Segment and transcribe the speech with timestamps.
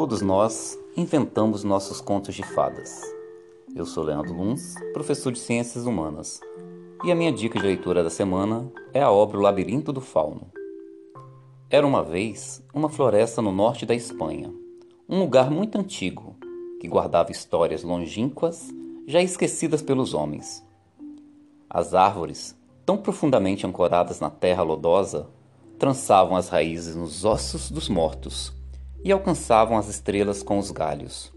[0.00, 3.02] Todos nós inventamos nossos contos de fadas.
[3.76, 6.40] Eu sou Leandro Luns, professor de Ciências Humanas,
[7.04, 10.50] e a minha dica de leitura da semana é a obra O Labirinto do Fauno.
[11.68, 14.50] Era uma vez uma floresta no norte da Espanha,
[15.06, 16.34] um lugar muito antigo
[16.80, 18.70] que guardava histórias longínquas
[19.06, 20.66] já esquecidas pelos homens.
[21.68, 25.28] As árvores, tão profundamente ancoradas na terra lodosa,
[25.78, 28.58] trançavam as raízes nos ossos dos mortos
[29.04, 31.32] e alcançavam as estrelas com os galhos.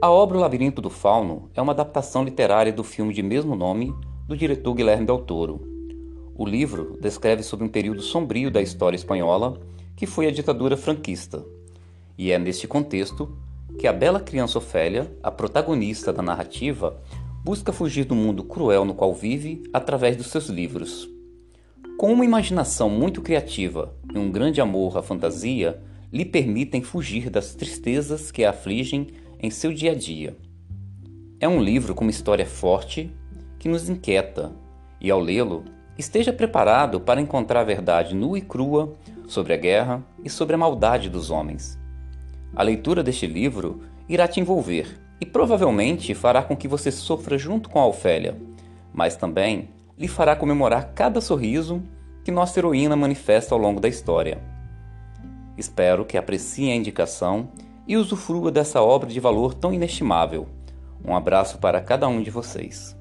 [0.00, 3.94] A obra O Labirinto do Fauno é uma adaptação literária do filme de mesmo nome
[4.26, 5.60] do diretor Guilherme Del Toro.
[6.34, 9.60] O livro descreve sobre um período sombrio da história espanhola,
[9.94, 11.44] que foi a ditadura franquista.
[12.16, 13.36] E é neste contexto
[13.78, 17.00] que a bela criança Ofélia, a protagonista da narrativa,
[17.44, 21.08] busca fugir do mundo cruel no qual vive através dos seus livros.
[21.98, 25.80] Com uma imaginação muito criativa e um grande amor à fantasia,
[26.12, 29.08] lhe permitem fugir das tristezas que a afligem
[29.40, 30.36] em seu dia a dia.
[31.40, 33.10] É um livro com uma história forte
[33.58, 34.52] que nos inquieta
[35.00, 35.64] e, ao lê-lo,
[35.98, 38.94] esteja preparado para encontrar a verdade nua e crua
[39.26, 41.78] sobre a guerra e sobre a maldade dos homens.
[42.54, 47.70] A leitura deste livro irá te envolver e provavelmente fará com que você sofra junto
[47.70, 48.36] com a Ofélia,
[48.92, 51.82] mas também lhe fará comemorar cada sorriso
[52.24, 54.52] que nossa heroína manifesta ao longo da história.
[55.56, 57.48] Espero que apreciem a indicação
[57.86, 60.48] e usufrua dessa obra de valor tão inestimável.
[61.04, 62.96] Um abraço para cada um de vocês.